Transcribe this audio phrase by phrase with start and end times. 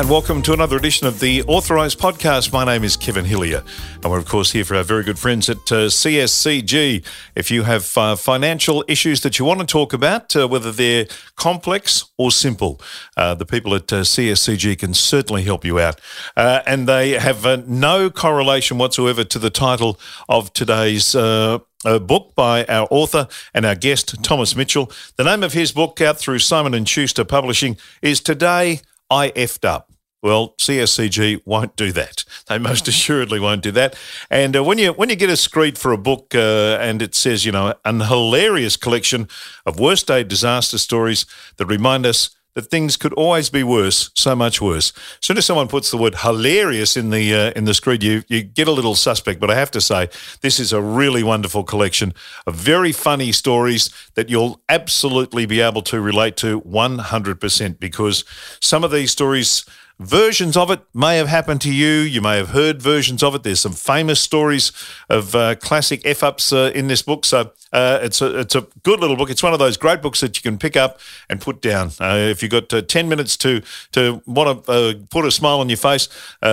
[0.00, 2.54] And welcome to another edition of the Authorised Podcast.
[2.54, 3.62] My name is Kevin Hillier,
[3.96, 7.04] and we're, of course, here for our very good friends at uh, CSCG.
[7.34, 11.06] If you have uh, financial issues that you want to talk about, uh, whether they're
[11.36, 12.80] complex or simple,
[13.18, 16.00] uh, the people at uh, CSCG can certainly help you out.
[16.34, 22.64] Uh, and they have no correlation whatsoever to the title of today's a book by
[22.66, 24.90] our author and our guest, Thomas Mitchell.
[25.16, 29.64] The name of his book, out through Simon and Schuster Publishing, is Today I effed
[29.64, 29.90] up.
[30.22, 32.24] Well, CSCG won't do that.
[32.46, 33.96] They most assuredly won't do that.
[34.28, 37.14] And uh, when you when you get a screed for a book uh, and it
[37.14, 39.28] says, you know, an hilarious collection
[39.64, 41.24] of worst day disaster stories
[41.56, 44.92] that remind us that things could always be worse, so much worse.
[44.96, 48.22] As soon as someone puts the word hilarious in the uh, in the screed, you
[48.28, 49.40] you get a little suspect.
[49.40, 50.08] But I have to say,
[50.40, 52.12] this is a really wonderful collection
[52.46, 58.24] of very funny stories that you'll absolutely be able to relate to 100% because
[58.60, 59.64] some of these stories
[60.00, 61.86] versions of it may have happened to you.
[61.86, 63.42] You may have heard versions of it.
[63.42, 64.72] There's some famous stories
[65.10, 67.26] of uh, classic f ups uh, in this book.
[67.26, 69.30] So uh, it's a it's a good little book.
[69.30, 71.90] It's one of those great books that you can pick up and put down.
[72.00, 73.60] Uh, if you've got uh, ten minutes to
[73.92, 76.08] to want to uh, put a smile on your face,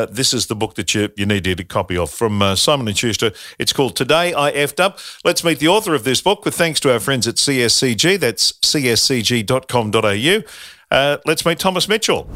[0.09, 2.87] this is the book that you you need to get a copy of from Simon
[2.87, 3.31] and Schuster.
[3.57, 4.99] It's called Today I effed up.
[5.23, 6.43] Let's meet the author of this book.
[6.43, 8.19] With thanks to our friends at CSCG.
[8.19, 10.43] That's cscg.com.au.
[11.25, 12.29] let's meet Thomas Mitchell.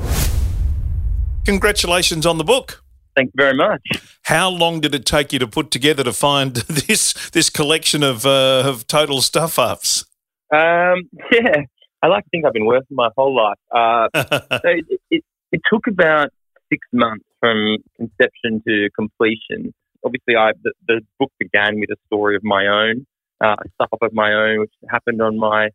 [1.45, 2.83] Congratulations on the book.
[3.15, 3.81] Thank you very much.
[4.23, 6.55] How long did it take you to put together to find
[6.87, 10.05] this this collection of uh, of total stuff ups?
[10.53, 11.63] Um, yeah,
[12.01, 13.57] I like to think I've been working my whole life.
[13.71, 16.29] Uh, so it, it, it, took about
[16.69, 19.73] six months from conception to completion.
[20.05, 23.05] Obviously, I the, the book began with a story of my own,
[23.41, 25.69] uh, stuff up of my own, which happened on my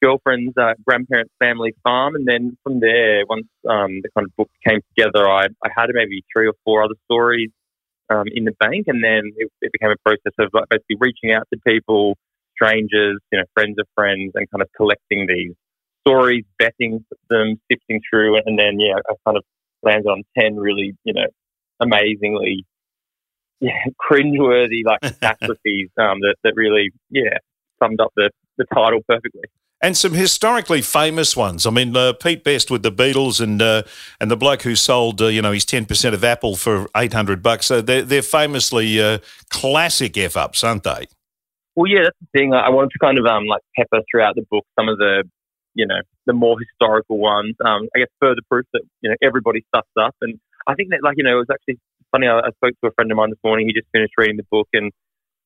[0.00, 4.50] girlfriend's uh, grandparents' family farm, and then from there, once um, the kind of book
[4.66, 7.50] came together, I, I had maybe three or four other stories
[8.10, 11.32] um, in the bank, and then it, it, became a process of like basically reaching
[11.32, 12.16] out to people,
[12.54, 15.52] strangers, you know, friends of friends, and kind of collecting these
[16.06, 19.44] stories, vetting them, sifting through, and then yeah, I kind of
[19.82, 21.26] landed on ten really, you know,
[21.80, 22.64] amazingly.
[23.60, 23.72] Yeah,
[24.10, 27.36] cringeworthy like catastrophes um, that that really yeah
[27.82, 29.42] summed up the, the title perfectly
[29.82, 31.66] and some historically famous ones.
[31.66, 33.82] I mean, uh, Pete Best with the Beatles, and uh,
[34.20, 37.12] and the bloke who sold uh, you know his ten percent of Apple for eight
[37.12, 37.66] hundred bucks.
[37.66, 39.18] So they're they're famously uh,
[39.50, 41.08] classic f ups, aren't they?
[41.76, 42.52] Well, yeah, that's the thing.
[42.52, 45.24] I wanted to kind of um like pepper throughout the book some of the
[45.74, 47.54] you know the more historical ones.
[47.64, 51.00] Um, I guess further proof that you know everybody stuffs up, and I think that
[51.02, 51.78] like you know it was actually
[52.12, 52.26] funny.
[52.26, 53.66] I, I spoke to a friend of mine this morning.
[53.66, 54.92] He just finished reading the book and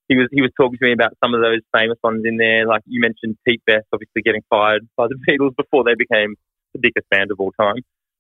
[0.08, 2.66] he was he was talking to me about some of those famous ones in there.
[2.66, 6.36] Like you mentioned, Pete Best obviously getting fired by the Beatles before they became
[6.72, 7.76] the biggest band of all time.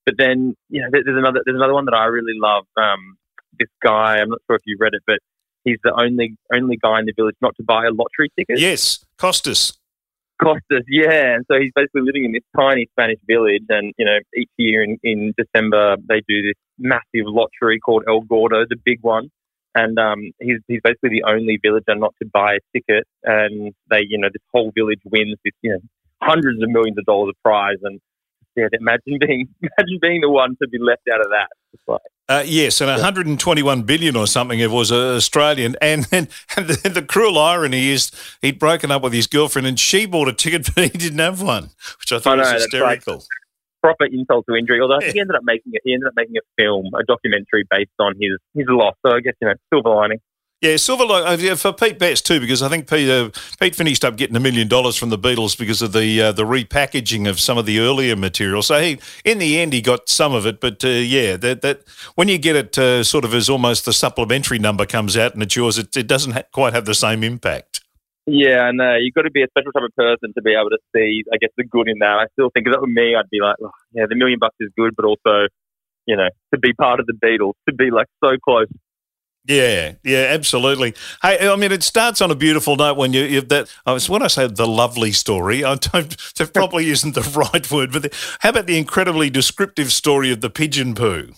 [0.06, 2.64] But then, you know, there's another there's another one that I really love.
[2.76, 3.16] Um,
[3.58, 5.18] this guy, I'm not sure if you've read it, but
[5.64, 8.58] he's the only only guy in the village not to buy a lottery ticket.
[8.58, 9.72] Yes, Costas.
[10.42, 11.36] Costas, yeah.
[11.36, 14.82] And so he's basically living in this tiny Spanish village, and you know, each year
[14.82, 19.30] in, in December they do this massive lottery called El Gordo, the big one
[19.74, 24.02] and um, he's he's basically the only villager not to buy a ticket, and they
[24.08, 25.80] you know this whole village wins this you know
[26.22, 28.00] hundreds of millions of dollars of prize, and
[28.56, 31.48] yeah, imagine being imagine being the one to be left out of that.
[31.88, 36.68] Like, uh, yes, and 121 billion or something it was uh, Australian, and and, and
[36.68, 40.32] the, the, cruel irony is he'd broken up with his girlfriend, and she bought a
[40.32, 41.70] ticket, but he didn't have one,
[42.00, 43.24] which I thought I know, was hysterical
[43.84, 44.80] proper insult to injury.
[44.80, 47.90] Although he ended up making it, he ended up making a film, a documentary based
[48.00, 48.94] on his his loss.
[49.04, 50.20] So I guess you know, silver lining.
[50.62, 53.28] Yeah, silver lining uh, for Pete Best too, because I think Pete, uh,
[53.60, 56.44] Pete finished up getting a million dollars from the Beatles because of the uh, the
[56.44, 58.62] repackaging of some of the earlier material.
[58.62, 60.60] So he, in the end, he got some of it.
[60.60, 61.82] But uh, yeah, that that
[62.14, 65.42] when you get it uh, sort of as almost the supplementary number comes out and
[65.42, 67.83] it's yours, it, it doesn't ha- quite have the same impact.
[68.26, 70.70] Yeah, and uh, you've got to be a special type of person to be able
[70.70, 72.18] to see, I guess, the good in that.
[72.18, 74.56] I still think if that were me, I'd be like, oh, yeah, the million bucks
[74.60, 75.48] is good, but also,
[76.06, 78.68] you know, to be part of the Beatles, to be like so close.
[79.46, 80.94] Yeah, yeah, absolutely.
[81.20, 83.68] Hey, I mean, it starts on a beautiful note when you, you that.
[83.84, 86.16] I was when I say the lovely story, I don't.
[86.36, 87.20] That probably isn't the
[87.52, 91.32] right word, but the, how about the incredibly descriptive story of the pigeon poo?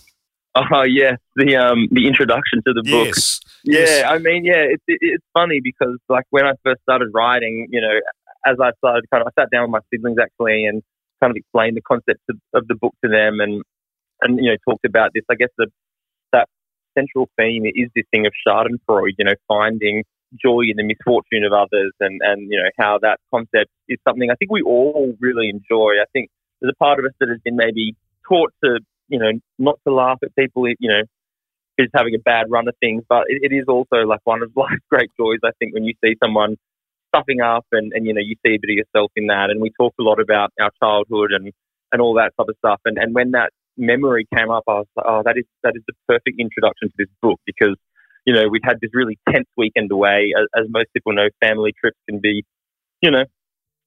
[0.57, 3.07] Oh yes, the um the introduction to the book.
[3.15, 3.39] Yes.
[3.63, 4.03] Yeah, yes.
[4.07, 7.81] I mean, yeah, it's it, it's funny because like when I first started writing, you
[7.81, 7.99] know,
[8.45, 10.83] as I started kind of, I sat down with my siblings actually and
[11.19, 13.63] kind of explained the concept of, of the book to them and
[14.21, 15.23] and you know talked about this.
[15.29, 15.67] I guess the
[16.31, 16.47] that
[16.97, 20.03] central theme is this thing of Schadenfreude, you know, finding
[20.41, 24.29] joy in the misfortune of others and and you know how that concept is something
[24.31, 25.93] I think we all really enjoy.
[26.01, 26.29] I think
[26.61, 27.95] there's a part of us that has been maybe
[28.27, 31.01] taught to you know, not to laugh at people, you know,
[31.77, 34.51] who's having a bad run of things, but it, it is also like one of
[34.55, 35.39] life's great joys.
[35.43, 36.55] I think when you see someone
[37.13, 39.61] stuffing up and, and you know you see a bit of yourself in that, and
[39.61, 41.51] we talk a lot about our childhood and
[41.91, 42.81] and all that type of stuff.
[42.85, 45.83] And and when that memory came up, I was like, oh, that is that is
[45.87, 47.75] the perfect introduction to this book because
[48.25, 50.33] you know we've had this really tense weekend away.
[50.37, 52.43] As, as most people know, family trips can be,
[53.01, 53.25] you know,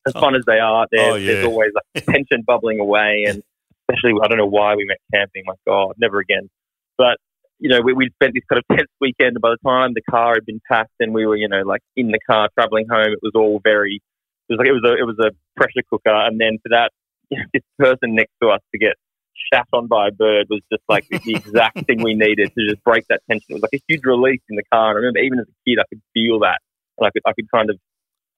[0.06, 0.20] as oh.
[0.20, 0.84] fun as they are.
[0.84, 1.32] Oh, there's, oh, yeah.
[1.32, 3.43] there's always like tension bubbling away, and
[3.91, 5.43] especially I don't know why we went camping.
[5.47, 6.49] My God, never again.
[6.97, 7.19] But
[7.59, 9.37] you know, we, we spent this kind of tense weekend.
[9.37, 11.83] And by the time the car had been packed and we were, you know, like
[11.95, 14.01] in the car traveling home, it was all very,
[14.49, 16.15] it was like it was a it was a pressure cooker.
[16.15, 16.91] And then for that,
[17.29, 18.95] you know, this person next to us to get
[19.53, 22.83] shat on by a bird was just like the exact thing we needed to just
[22.83, 23.47] break that tension.
[23.51, 24.91] It was like a huge release in the car.
[24.91, 26.61] And I remember even as a kid, I could feel that,
[26.99, 27.77] and I could I could kind of,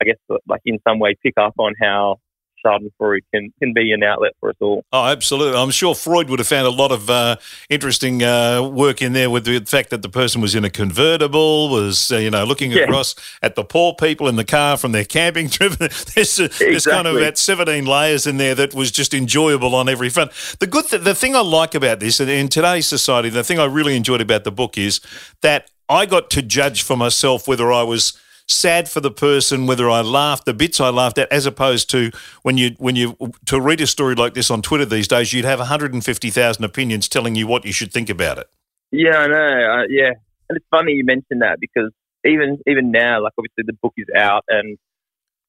[0.01, 0.19] I guess,
[0.49, 2.19] like in some way pick up on how
[2.65, 4.85] Schadenfreude can, can be an outlet for us all.
[4.93, 5.59] Oh, absolutely.
[5.59, 7.37] I'm sure Freud would have found a lot of uh,
[7.69, 11.71] interesting uh, work in there with the fact that the person was in a convertible,
[11.71, 12.81] was, uh, you know, looking yeah.
[12.81, 15.73] across at the poor people in the car from their camping trip.
[15.75, 16.71] there's, exactly.
[16.71, 20.33] there's kind of about 17 layers in there that was just enjoyable on every front.
[20.61, 23.59] The good, th- the thing I like about this, and in today's society, the thing
[23.59, 25.01] I really enjoyed about the book is
[25.43, 29.89] that I got to judge for myself whether I was– sad for the person, whether
[29.89, 32.11] I laughed, the bits I laughed at, as opposed to
[32.43, 33.17] when you when you
[33.47, 37.35] to read a story like this on Twitter these days, you'd have 150,000 opinions telling
[37.35, 38.49] you what you should think about it.
[38.91, 39.37] Yeah, I know.
[39.37, 40.13] Uh, yeah,
[40.49, 41.91] and it's funny you mentioned that because
[42.25, 44.79] even even now, like obviously the book is out and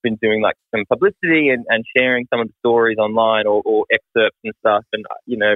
[0.01, 3.85] been doing like some publicity and, and sharing some of the stories online or, or
[3.91, 4.83] excerpts and stuff.
[4.91, 5.55] And uh, you know,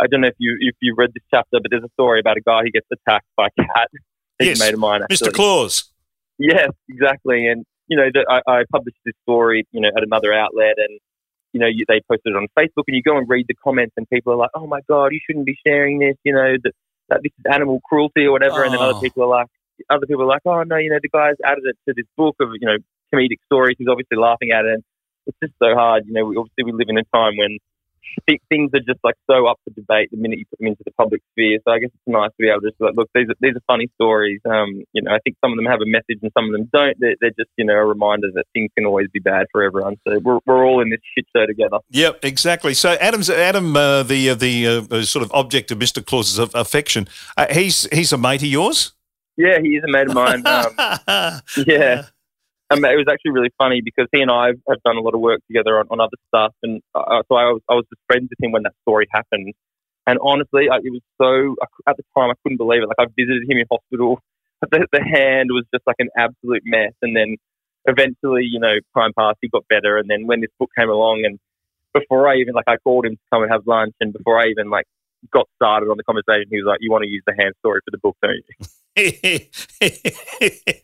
[0.00, 2.36] I don't know if you if you read this chapter, but there's a story about
[2.36, 3.88] a guy who gets attacked by a cat.
[4.40, 5.32] Yes, made of mine, Mr.
[5.32, 5.90] Claus.
[6.38, 7.48] Yes, exactly.
[7.48, 10.98] And you know, the, I, I, published this story, you know, at another outlet, and
[11.52, 13.94] you know, you, they posted it on Facebook, and you go and read the comments,
[13.96, 16.72] and people are like, "Oh my god, you shouldn't be sharing this," you know, that,
[17.08, 18.60] that this is animal cruelty or whatever.
[18.60, 18.64] Oh.
[18.64, 19.00] And then other oh.
[19.00, 19.46] people are like,
[19.90, 22.36] other people are like, "Oh no, you know, the guy's added it to this book
[22.40, 22.76] of you know
[23.12, 23.76] comedic stories.
[23.78, 24.84] He's obviously laughing at it." And
[25.26, 26.26] it's just so hard, you know.
[26.26, 27.58] We, obviously, we live in a time when
[28.48, 30.92] things are just like so up for debate the minute you put them into the
[30.92, 31.58] public sphere.
[31.64, 33.36] So I guess it's nice to be able to just be like, look, these are
[33.40, 34.40] these are funny stories.
[34.44, 36.68] Um, you know, I think some of them have a message and some of them
[36.72, 36.96] don't.
[36.98, 39.96] They're, they're just you know a reminder that things can always be bad for everyone.
[40.06, 41.78] So we're, we're all in this shit show together.
[41.90, 42.74] Yep, exactly.
[42.74, 47.08] So Adam's Adam, uh, the uh, the uh, sort of object of Mister Claus's affection.
[47.36, 48.92] Uh, he's he's a mate of yours.
[49.36, 50.42] Yeah, he is a mate of mine.
[51.08, 52.06] Um, yeah.
[52.70, 55.20] Um, it was actually really funny because he and I have done a lot of
[55.20, 58.28] work together on, on other stuff, and uh, so I was I was just friends
[58.28, 59.54] with him when that story happened.
[60.06, 61.56] And honestly, I, it was so
[61.86, 62.88] at the time I couldn't believe it.
[62.88, 64.20] Like I visited him in hospital.
[64.60, 67.36] The, the hand was just like an absolute mess, and then
[67.84, 69.38] eventually, you know, time passed.
[69.40, 71.38] He got better, and then when this book came along, and
[71.94, 74.46] before I even like I called him to come and have lunch, and before I
[74.46, 74.86] even like
[75.32, 77.78] got started on the conversation, he was like, "You want to use the hand story
[77.84, 78.66] for the book, don't you?"
[79.80, 79.92] and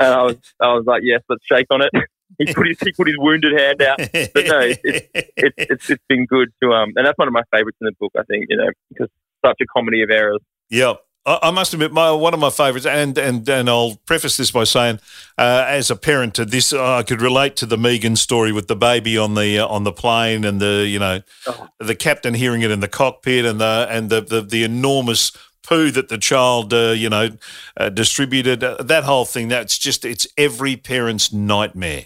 [0.00, 1.90] I was, I was like, "Yes, let's shake on it."
[2.38, 6.04] he put his he put his wounded hand out, but no, it's it's, it's it's
[6.08, 8.12] been good to um, and that's one of my favorites in the book.
[8.18, 9.08] I think you know because
[9.44, 10.40] such a comedy of errors.
[10.70, 11.00] Yep.
[11.26, 14.64] I must admit, my, one of my favourites, and, and and I'll preface this by
[14.64, 15.00] saying,
[15.38, 18.76] uh, as a parent to this, I could relate to the Megan story with the
[18.76, 21.68] baby on the uh, on the plane, and the you know, oh.
[21.78, 25.32] the captain hearing it in the cockpit, and the and the the, the enormous
[25.64, 27.30] poo that the child uh, you know
[27.76, 28.62] uh, distributed.
[28.62, 32.04] Uh, that whole thing, that's just it's every parent's nightmare.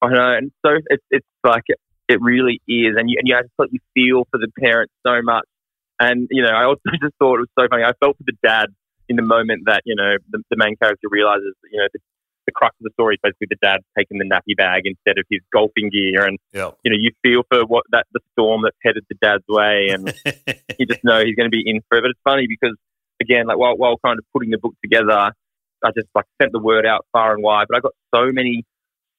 [0.00, 1.64] I know, and so it's it's like
[2.08, 5.44] it really is, and you and you feel for the parents so much
[6.00, 7.84] and, you know, I also just thought it was so funny.
[7.84, 8.68] I felt for the dad
[9.08, 12.00] in the moment that, you know, the, the main character realizes, you know, the,
[12.50, 15.24] the, crux of the story is basically the dad taking the nappy bag instead of
[15.30, 16.24] his golfing gear.
[16.24, 16.76] And, yep.
[16.84, 19.88] you know, you feel for what that the storm that's headed the dad's way.
[19.90, 20.12] And
[20.78, 22.02] you just know he's going to be in for it.
[22.02, 22.76] But it's funny because,
[23.20, 25.32] again, like while, while kind of putting the book together,
[25.82, 27.66] I just like sent the word out far and wide.
[27.68, 28.64] But I got so many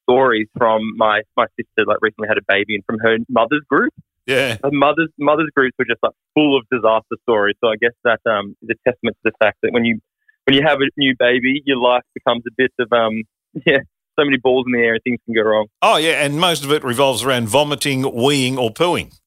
[0.10, 3.94] stories from my, my sister, like recently had a baby, and from her mother's group
[4.28, 4.58] yeah.
[4.72, 7.56] mothers mothers groups were just like full of disaster stories.
[7.64, 10.00] So I guess that um, is a testament to the fact that when you
[10.46, 13.24] when you have a new baby, your life becomes a bit of um
[13.66, 13.80] yeah
[14.20, 15.68] so many balls in the air and things can go wrong.
[15.82, 19.18] Oh yeah, and most of it revolves around vomiting, weeing, or pooing.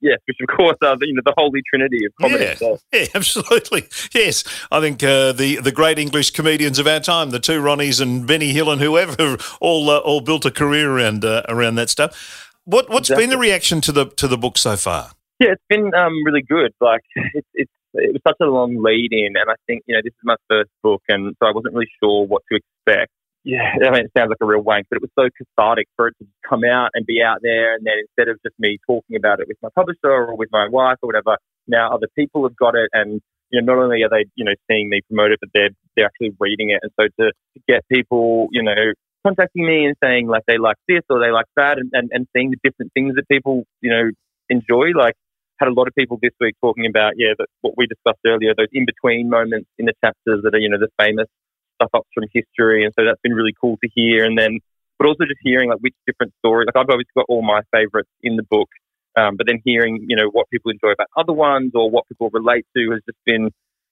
[0.00, 2.56] Yes, which of course are the, you know the holy trinity of comedy.
[2.60, 3.88] Yeah, yeah absolutely.
[4.12, 8.00] Yes, I think uh, the the great English comedians of our time, the two Ronnies
[8.00, 11.88] and Benny Hill and whoever, all uh, all built a career around uh, around that
[11.88, 12.50] stuff.
[12.64, 13.24] What what's exactly.
[13.24, 15.12] been the reaction to the to the book so far?
[15.38, 16.72] Yeah, it's been um, really good.
[16.80, 20.00] Like it's it's it was such a long lead in, and I think you know
[20.02, 23.12] this is my first book, and so I wasn't really sure what to expect.
[23.44, 26.08] yeah, I mean, it sounds like a real wank, but it was so cathartic for
[26.08, 27.74] it to come out and be out there.
[27.74, 30.68] And then instead of just me talking about it with my publisher or with my
[30.68, 32.88] wife or whatever, now other people have got it.
[32.92, 33.20] And,
[33.50, 36.06] you know, not only are they, you know, seeing me promote it, but they're, they're
[36.06, 36.80] actually reading it.
[36.82, 38.92] And so to, to get people, you know,
[39.26, 42.26] contacting me and saying like they like this or they like that and, and, and
[42.36, 44.10] seeing the different things that people, you know,
[44.50, 44.90] enjoy.
[44.96, 45.14] Like
[45.62, 48.52] had a lot of people this week talking about, yeah, that what we discussed earlier,
[48.56, 51.28] those in between moments in the chapters that are, you know, the famous
[51.76, 52.84] stuff up from history.
[52.84, 54.24] And so that's been really cool to hear.
[54.24, 54.58] And then,
[54.98, 58.10] but also just hearing like which different stories, like I've obviously got all my favorites
[58.22, 58.68] in the book.
[59.14, 62.30] Um, but then hearing, you know, what people enjoy about other ones or what people
[62.32, 63.50] relate to has just been,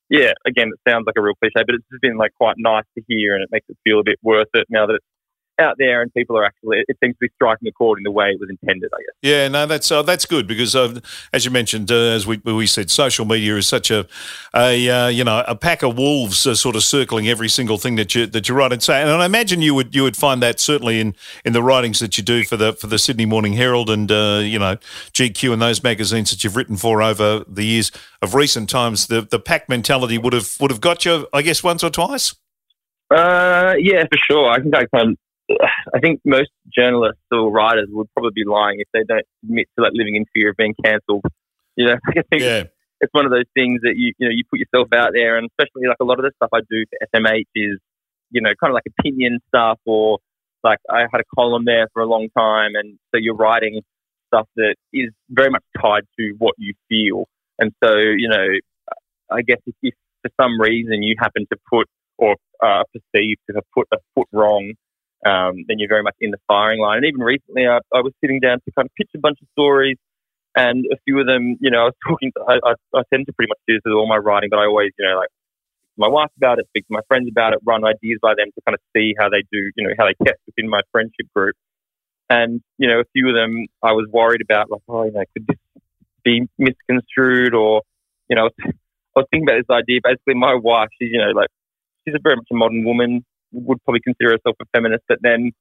[0.09, 2.89] yeah, again, it sounds like a real cliche, but it's just been like quite nice
[2.97, 5.07] to hear and it makes it feel a bit worth it now that it's
[5.61, 8.11] out there and people are actually it seems to be striking a chord in the
[8.11, 9.15] way it was intended i guess.
[9.23, 10.99] Yeah no that's uh, that's good because uh,
[11.33, 14.07] as you mentioned uh, as we, we said social media is such a
[14.55, 17.97] a uh, you know a pack of wolves uh, sort of circling every single thing
[17.97, 18.73] that you that you write.
[18.73, 21.15] And say and i imagine you would you would find that certainly in
[21.45, 24.41] in the writings that you do for the for the sydney morning herald and uh,
[24.43, 24.77] you know
[25.13, 27.91] gq and those magazines that you've written for over the years
[28.23, 29.07] of recent times.
[29.07, 32.35] The the pack mentality would have would have got you i guess once or twice?
[33.11, 34.51] Uh, yeah, for sure.
[34.51, 35.19] I think I kind
[35.95, 39.85] I think most journalists or writers would probably be lying if they don't admit to
[39.85, 41.25] like living in fear of being cancelled.
[41.77, 42.65] You know, I think yeah.
[43.01, 45.49] it's one of those things that you you know you put yourself out there, and
[45.51, 47.79] especially like a lot of the stuff I do for SMH is
[48.31, 50.19] you know kind of like opinion stuff, or
[50.63, 53.83] like I had a column there for a long time, and so you're writing
[54.29, 57.27] stuff that is very much tied to what you feel,
[57.59, 58.47] and so you know,
[59.31, 61.89] I guess if, if for some reason you happen to put
[62.19, 64.75] or uh, perceive to have put a foot wrong
[65.27, 66.99] um, then you're very much in the firing line.
[66.99, 69.49] And even recently, I, I, was sitting down to kind of pitch a bunch of
[69.53, 69.97] stories,
[70.57, 72.33] and a few of them, you know, I was talking.
[72.37, 74.59] To, I, I, I tend to pretty much do this with all my writing, but
[74.59, 75.29] I always, you know, like
[75.97, 78.61] my wife about it, speak to my friends about it, run ideas by them to
[78.67, 81.55] kind of see how they do, you know, how they test within my friendship group.
[82.31, 85.25] And you know, a few of them, I was worried about, like, oh, you know,
[85.35, 85.59] could this
[86.25, 87.83] be misconstrued, or
[88.31, 88.71] you know, I
[89.17, 90.01] was thinking about this idea.
[90.03, 91.49] Basically, my wife, she's, you know, like,
[92.05, 95.53] she's a very much a modern woman would probably consider herself a feminist, but then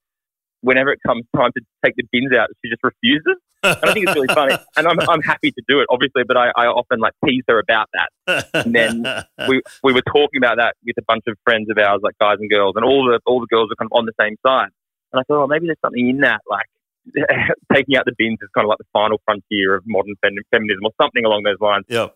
[0.61, 3.35] whenever it comes time to take the bins out, she just refuses.
[3.63, 4.55] And I think it's really funny.
[4.77, 7.59] And I'm, I'm happy to do it, obviously, but I, I often like tease her
[7.59, 8.47] about that.
[8.53, 9.03] And then
[9.47, 12.37] we, we were talking about that with a bunch of friends of ours, like guys
[12.39, 14.69] and girls, and all the, all the girls are kind of on the same side.
[15.11, 16.67] And I thought, oh, maybe there's something in that, like
[17.73, 20.91] taking out the bins is kind of like the final frontier of modern feminism or
[21.01, 21.85] something along those lines.
[21.89, 22.15] Yep.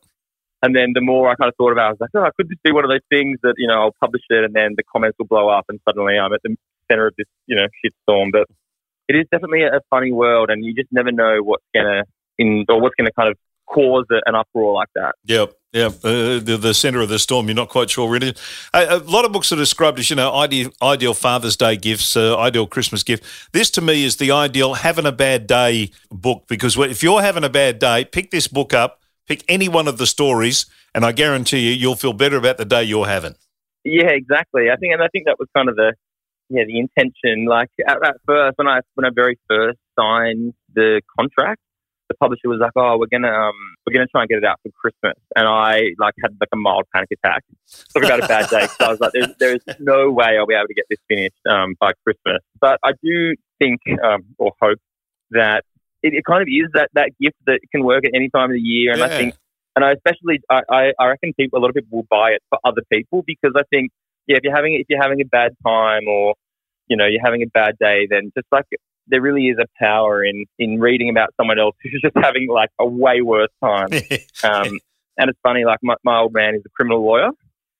[0.63, 2.29] And then the more I kind of thought about it, I was like, oh, I
[2.37, 4.75] could this be one of those things that, you know, I'll publish it and then
[4.77, 6.55] the comments will blow up and suddenly I'm at the
[6.89, 8.31] center of this, you know, shitstorm.
[8.31, 8.47] But
[9.09, 12.03] it is definitely a funny world and you just never know what's going to,
[12.37, 15.15] in or what's going to kind of cause an uproar like that.
[15.25, 15.53] Yep.
[15.73, 17.47] Yeah, uh, the, the center of the storm.
[17.47, 18.35] You're not quite sure really.
[18.75, 22.15] A, a lot of books are described as you know ideal, ideal Father's Day gifts,
[22.15, 23.23] uh, ideal Christmas gift.
[23.53, 27.43] This to me is the ideal having a bad day book because if you're having
[27.43, 31.11] a bad day, pick this book up, Pick any one of the stories, and I
[31.11, 33.35] guarantee you, you'll feel better about the day you're having.
[33.83, 34.69] Yeah, exactly.
[34.71, 35.93] I think, and I think that was kind of the
[36.49, 37.45] yeah the intention.
[37.45, 41.61] Like at, at first, when I when I very first signed the contract,
[42.09, 43.53] the publisher was like, "Oh, we're gonna um,
[43.85, 46.57] we're gonna try and get it out for Christmas," and I like had like a
[46.57, 47.43] mild panic attack.
[47.93, 48.67] Talk about a bad day.
[48.67, 51.39] So I was like, "There's there's no way I'll be able to get this finished
[51.49, 54.79] um, by Christmas." But I do think um, or hope
[55.31, 55.65] that
[56.03, 58.55] it, it, kind of is that, that gift that can work at any time of
[58.55, 58.91] the year.
[58.91, 59.05] And yeah.
[59.05, 59.35] I think,
[59.75, 62.59] and I especially, I, I reckon people, a lot of people will buy it for
[62.63, 63.91] other people because I think,
[64.27, 66.35] yeah, if you're having, if you're having a bad time or,
[66.87, 68.65] you know, you're having a bad day, then just like
[69.07, 72.69] there really is a power in, in reading about someone else who's just having like
[72.79, 73.87] a way worse time.
[74.43, 74.79] um,
[75.17, 77.29] and it's funny, like my, my old man is a criminal lawyer.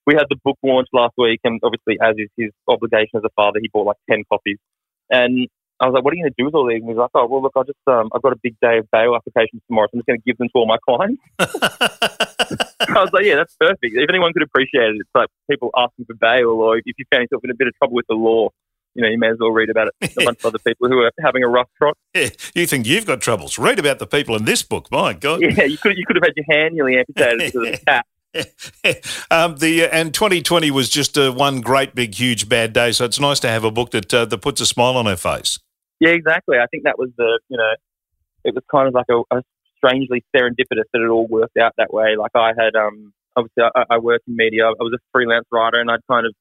[0.05, 3.29] We had the book launch last week, and obviously, as is his obligation as a
[3.37, 4.57] father, he bought like 10 copies.
[5.09, 5.47] And
[5.83, 6.79] I was like, what are you going to do with all these?
[6.79, 8.77] And he was like, oh, well, look, I just, um, I've got a big day
[8.77, 11.21] of bail applications tomorrow, so I'm just going to give them to all my clients.
[12.87, 13.91] I was like, yeah, that's perfect.
[13.91, 17.23] If anyone could appreciate it, it's like people asking for bail, or if you found
[17.23, 18.47] yourself in a bit of trouble with the law,
[18.95, 20.13] you know, you may as well read about it.
[20.17, 21.97] A bunch of other people who are having a rough trot.
[22.15, 23.57] Yeah, you think you've got troubles?
[23.57, 24.91] Read about the people in this book.
[24.91, 25.41] My God.
[25.41, 28.05] Yeah, you could you could have had your hand nearly amputated because of the cat.
[29.31, 32.91] um, the uh, and 2020 was just uh, one great big huge bad day.
[32.91, 35.15] So it's nice to have a book that uh, that puts a smile on her
[35.15, 35.57] face.
[35.99, 36.57] Yeah, exactly.
[36.57, 37.73] I think that was the, you know,
[38.43, 39.41] it was kind of like a, a
[39.77, 42.15] strangely serendipitous that it all worked out that way.
[42.17, 44.65] Like I had, um, obviously I, I work in media.
[44.65, 46.33] I was a freelance writer and I'd kind of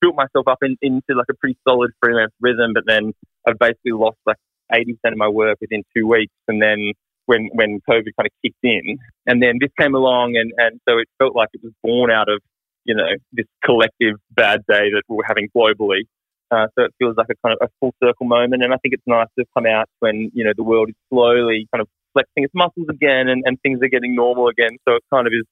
[0.00, 3.12] built myself up in, into like a pretty solid freelance rhythm, but then
[3.46, 4.36] I've basically lost like
[4.72, 6.32] 80% of my work within two weeks.
[6.48, 6.92] And then
[7.26, 10.98] when, when COVID kind of kicked in and then this came along and, and so
[10.98, 12.40] it felt like it was born out of,
[12.84, 16.02] you know, this collective bad day that we are having globally.
[16.50, 18.94] Uh, so it feels like a kind of a full circle moment, and I think
[18.94, 22.44] it's nice to come out when you know the world is slowly kind of flexing
[22.44, 24.76] its muscles again, and, and things are getting normal again.
[24.88, 25.44] So it kind of is,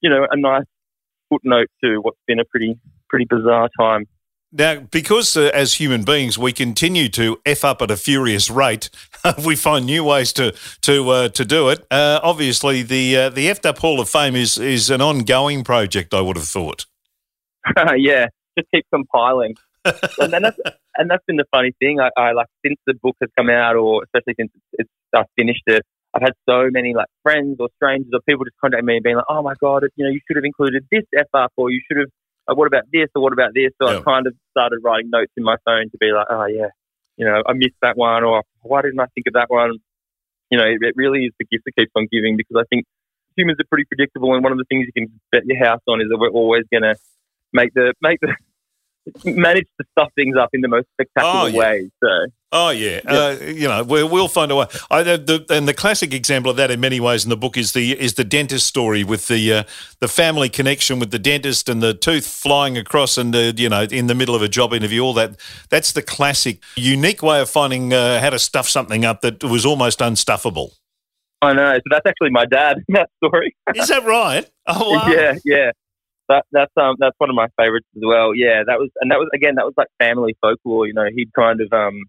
[0.00, 0.66] you know, a nice
[1.30, 4.06] footnote to what's been a pretty pretty bizarre time.
[4.56, 8.88] Now, because uh, as human beings we continue to f up at a furious rate,
[9.44, 11.84] we find new ways to to uh, to do it.
[11.90, 16.14] Uh, obviously, the uh, the effed up Hall of Fame is is an ongoing project.
[16.14, 16.86] I would have thought.
[17.96, 20.58] yeah, just keep compiling, and then that's
[20.96, 22.00] and that's been the funny thing.
[22.00, 25.62] I, I, like since the book has come out, or especially since it's, I finished
[25.66, 25.82] it.
[26.14, 29.16] I've had so many like friends or strangers or people just contact me and being
[29.16, 31.80] like, "Oh my god, you know, you should have included this f up, or you
[31.86, 32.08] should have
[32.48, 33.72] uh, what about this or what about this?
[33.80, 33.98] So yeah.
[33.98, 36.68] I kind of started writing notes in my phone to be like, oh yeah,
[37.16, 39.78] you know, I missed that one, or why didn't I think of that one?
[40.50, 42.84] You know, it, it really is the gift that keeps on giving because I think
[43.36, 46.00] humans are pretty predictable, and one of the things you can bet your house on
[46.00, 46.96] is that we're always going to
[47.52, 48.34] make the make the
[49.24, 51.58] manage to stuff things up in the most spectacular oh, yeah.
[51.58, 51.90] ways.
[52.02, 52.08] So.
[52.52, 53.12] Oh yeah, yeah.
[53.12, 54.66] Uh, you know we, will find a way.
[54.90, 57.72] I, the, and the classic example of that, in many ways, in the book is
[57.72, 59.62] the is the dentist story with the uh,
[60.00, 63.82] the family connection with the dentist and the tooth flying across and the you know
[63.82, 65.02] in the middle of a job interview.
[65.02, 65.36] All that
[65.68, 69.66] that's the classic, unique way of finding uh, how to stuff something up that was
[69.66, 70.76] almost unstuffable.
[71.42, 71.74] I know.
[71.74, 72.78] So that's actually my dad.
[72.88, 73.54] That story.
[73.74, 74.48] is that right?
[74.66, 75.08] Oh wow.
[75.08, 75.72] Yeah, yeah
[76.28, 78.34] that that's um that's one of my favorites as well.
[78.34, 80.86] Yeah, that was and that was again that was like family folklore.
[80.86, 82.04] You know, he'd kind of um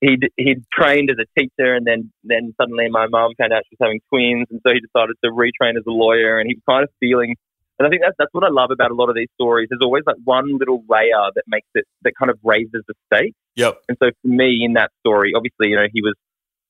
[0.00, 3.76] he'd he'd trained as a teacher and then then suddenly my mum found out she
[3.78, 6.62] was having twins and so he decided to retrain as a lawyer and he was
[6.68, 7.34] kind of feeling
[7.78, 9.68] and I think that's that's what I love about a lot of these stories.
[9.70, 13.36] There's always like one little layer that makes it that kind of raises the stakes.
[13.54, 13.82] Yep.
[13.88, 16.14] And so for me in that story, obviously, you know, he was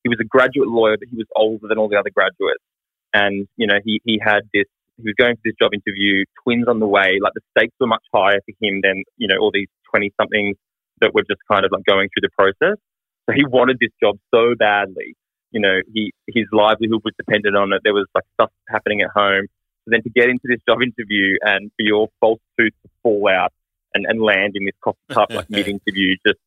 [0.05, 2.63] he was a graduate lawyer, but he was older than all the other graduates.
[3.13, 4.67] And, you know, he, he had this
[4.99, 7.19] he was going for this job interview, twins on the way.
[7.23, 10.57] Like the stakes were much higher for him than, you know, all these 20 somethings
[11.01, 12.77] that were just kind of like going through the process.
[13.29, 15.15] So he wanted this job so badly.
[15.53, 17.81] You know, he, his livelihood was dependent on it.
[17.85, 19.47] There was like stuff happening at home.
[19.85, 23.29] So then to get into this job interview and for your false tooth to fall
[23.29, 23.53] out
[23.95, 26.39] and, and land in this coffee cup like mid interview, just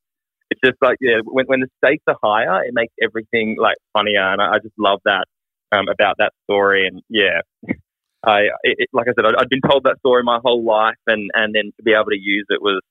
[0.52, 4.34] it's just like yeah, when when the stakes are higher, it makes everything like funnier,
[4.34, 5.26] and I, I just love that
[5.72, 6.88] um, about that story.
[6.88, 7.42] And yeah,
[8.24, 11.30] I, it, like I said, I'd, I'd been told that story my whole life, and,
[11.34, 12.82] and then to be able to use it was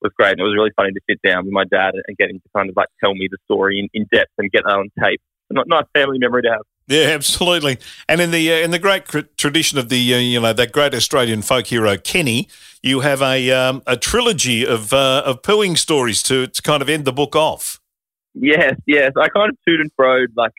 [0.00, 0.32] was great.
[0.32, 2.48] And it was really funny to sit down with my dad and get him to
[2.56, 5.20] kind of like tell me the story in, in depth and get that on tape.
[5.50, 6.62] Not nice family memory to have.
[6.88, 7.78] Yeah, absolutely.
[8.08, 10.94] And in the uh, in the great tradition of the uh, you know that great
[10.94, 12.48] Australian folk hero Kenny,
[12.82, 16.88] you have a um, a trilogy of uh, of pooing stories to to kind of
[16.88, 17.80] end the book off.
[18.34, 19.12] Yes, yes.
[19.16, 20.52] I kind of toot and froed like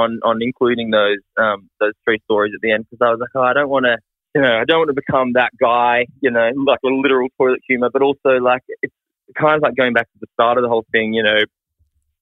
[0.00, 3.34] on on including those um, those three stories at the end because I was like,
[3.34, 3.96] oh, I don't want to,
[4.34, 7.60] you know, I don't want to become that guy, you know, like a literal toilet
[7.68, 8.94] humor, but also like it's
[9.42, 11.40] kind of like going back to the start of the whole thing, you know,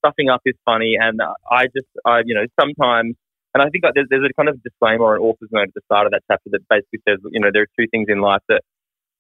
[0.00, 3.16] stuffing up is funny, and I just, I, you know, sometimes.
[3.56, 5.74] And I think like, there's, there's a kind of disclaimer or an author's note at
[5.74, 8.20] the start of that chapter that basically says, you know, there are two things in
[8.20, 8.62] life that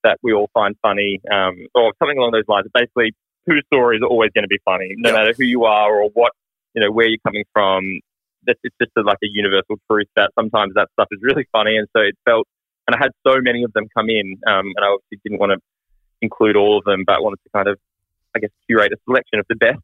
[0.02, 2.66] that we all find funny, um, or something along those lines.
[2.74, 3.14] Basically,
[3.48, 5.18] two stories are always going to be funny, no yep.
[5.18, 6.32] matter who you are or what,
[6.74, 8.00] you know, where you're coming from
[8.46, 11.76] it's just a, like a universal truth that sometimes that stuff is really funny.
[11.76, 12.46] And so it felt,
[12.86, 15.52] and I had so many of them come in, um, and I obviously didn't want
[15.52, 15.58] to
[16.20, 17.78] include all of them, but wanted to kind of,
[18.34, 19.80] I guess, curate a selection of the best.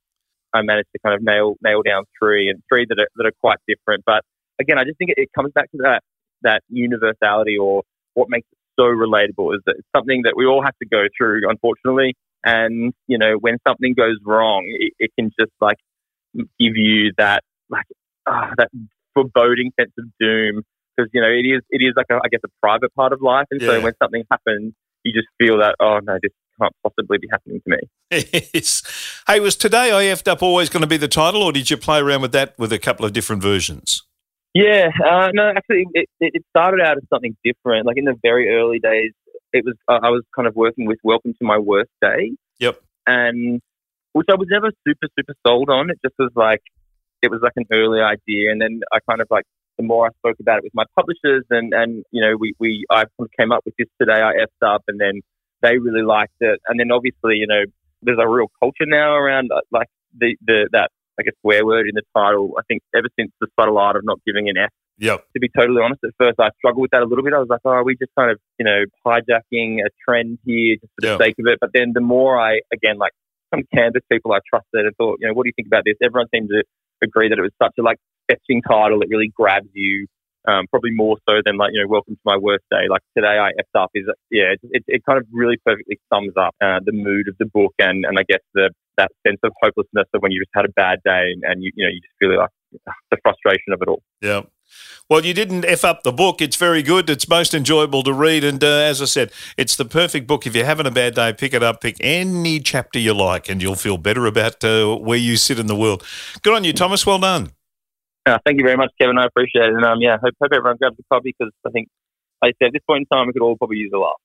[0.52, 3.32] I managed to kind of nail nail down three and three that are that are
[3.40, 4.04] quite different.
[4.04, 4.24] But
[4.58, 6.02] again, I just think it, it comes back to that
[6.42, 7.82] that universality or
[8.14, 11.04] what makes it so relatable is that it's something that we all have to go
[11.16, 12.14] through, unfortunately.
[12.44, 15.78] And you know, when something goes wrong, it, it can just like
[16.34, 17.86] give you that like
[18.30, 18.68] uh, that
[19.14, 20.62] foreboding sense of doom
[20.96, 23.22] because you know it is it is like a, I guess a private part of
[23.22, 23.68] life, and yeah.
[23.68, 27.60] so when something happens, you just feel that oh no, this can't possibly be happening
[27.62, 27.78] to me.
[28.52, 28.82] Yes.
[29.26, 31.76] Hey, was today I effed up always going to be the title, or did you
[31.76, 34.02] play around with that with a couple of different versions?
[34.52, 37.86] Yeah, uh, no, actually, it, it started out as something different.
[37.86, 39.12] Like in the very early days,
[39.52, 42.32] it was uh, I was kind of working with Welcome to My Worst Day.
[42.58, 42.80] Yep.
[43.06, 43.60] And
[44.12, 45.90] which I was never super super sold on.
[45.90, 46.62] It just was like
[47.22, 49.44] it was like an early idea, and then I kind of like
[49.76, 52.84] the more I spoke about it with my publishers, and and you know we we
[52.90, 53.04] I
[53.38, 54.20] came up with this today.
[54.20, 55.20] I effed up, and then
[55.62, 57.62] they really liked it, and then obviously you know
[58.02, 61.88] there's a real culture now around uh, like the the that I guess swear word
[61.88, 62.54] in the title.
[62.58, 64.70] I think ever since the subtle art of not giving an F.
[64.98, 65.24] Yep.
[65.32, 67.32] To be totally honest, at first I struggled with that a little bit.
[67.32, 70.76] I was like, oh, are we just kind of, you know, hijacking a trend here
[70.76, 71.20] just for the yep.
[71.20, 71.58] sake of it?
[71.58, 73.12] But then the more I, again, like
[73.48, 75.96] some Canvas people I trusted and thought, you know, what do you think about this?
[76.02, 76.64] Everyone seemed to
[77.02, 79.02] agree that it was such a like fetching title.
[79.02, 80.06] It really grabs you.
[80.48, 82.88] Um, probably more so than like you know, welcome to my worst day.
[82.88, 83.90] Like today, I effed up.
[83.94, 87.44] Is yeah, it, it kind of really perfectly sums up uh, the mood of the
[87.44, 90.64] book and and I guess the that sense of hopelessness of when you just had
[90.64, 92.50] a bad day and, and you you know you just feel like
[93.10, 94.02] the frustration of it all.
[94.22, 94.42] Yeah.
[95.08, 96.40] Well, you didn't F up the book.
[96.40, 97.10] It's very good.
[97.10, 98.44] It's most enjoyable to read.
[98.44, 100.46] And uh, as I said, it's the perfect book.
[100.46, 103.60] If you're having a bad day, pick it up, pick any chapter you like, and
[103.60, 106.04] you'll feel better about uh, where you sit in the world.
[106.42, 107.04] Good on you, Thomas.
[107.04, 107.50] Well done.
[108.26, 109.18] Uh, thank you very much, Kevin.
[109.18, 109.74] I appreciate it.
[109.74, 111.88] And um, yeah, hope, hope everyone grabs a copy because I think,
[112.42, 114.20] like I said, at this point in time, we could all probably use a laugh.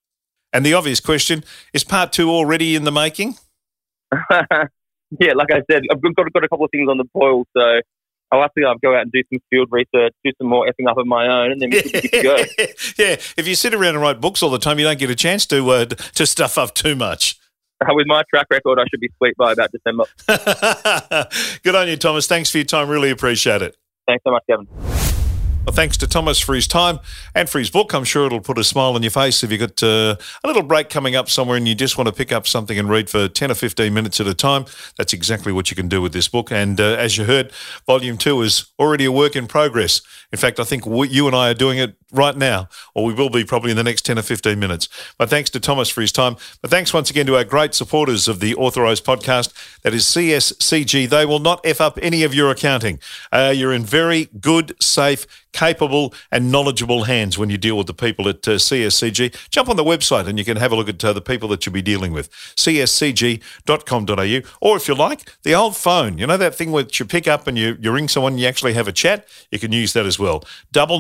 [0.53, 3.35] And the obvious question is part two already in the making?
[4.31, 7.45] yeah, like I said, I've got, got a couple of things on the boil.
[7.55, 7.81] So
[8.31, 10.97] I'll have to go out and do some field research, do some more effing up
[10.97, 12.35] of my own, and then we can go.
[12.97, 15.15] yeah, if you sit around and write books all the time, you don't get a
[15.15, 17.39] chance to uh, to stuff up too much.
[17.81, 20.05] Uh, with my track record, I should be sweet by about December.
[21.63, 22.25] Good on you, Thomas.
[22.25, 22.89] Thanks for your time.
[22.89, 23.75] Really appreciate it.
[24.07, 25.04] Thanks so much, Kevin.
[25.65, 26.99] Well, thanks to Thomas for his time
[27.33, 27.95] and for his book.
[27.95, 30.61] I'm sure it'll put a smile on your face if you've got uh, a little
[30.61, 33.27] break coming up somewhere and you just want to pick up something and read for
[33.27, 34.65] 10 or 15 minutes at a time.
[34.95, 36.51] That's exactly what you can do with this book.
[36.51, 37.51] And uh, as you heard,
[37.87, 40.01] Volume 2 is already a work in progress.
[40.31, 43.29] In fact, I think you and I are doing it right now, or we will
[43.29, 44.89] be probably in the next 10 or 15 minutes.
[45.17, 46.35] But thanks to Thomas for his time.
[46.61, 49.53] But thanks once again to our great supporters of the Authorised podcast.
[49.81, 51.09] That is CSCG.
[51.09, 52.99] They will not F up any of your accounting.
[53.31, 55.25] Uh, you're in very good, safe,
[55.55, 59.49] capable and knowledgeable hands when you deal with the people at uh, CSCG.
[59.49, 61.65] Jump on the website and you can have a look at uh, the people that
[61.65, 62.29] you'll be dealing with.
[62.55, 64.39] cscg.com.au.
[64.61, 66.17] Or if you like, the old phone.
[66.17, 68.47] You know that thing where you pick up and you, you ring someone and you
[68.47, 69.27] actually have a chat?
[69.49, 70.43] You can use that as well.
[70.71, 70.99] Double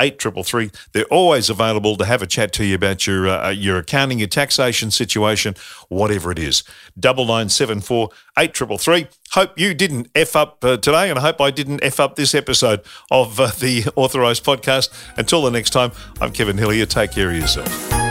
[0.00, 0.70] nine seven four eight triple three.
[0.92, 4.28] They're always available to have a chat to you about your uh, your accounting, your
[4.28, 5.54] taxation situation,
[5.88, 6.64] whatever it is.
[6.98, 9.06] Double nine seven four eight triple three.
[9.32, 12.34] Hope you didn't f up uh, today, and I hope I didn't f up this
[12.34, 14.90] episode of uh, the Authorised podcast.
[15.16, 16.86] Until the next time, I'm Kevin Hillier.
[16.86, 18.01] Take care of yourself.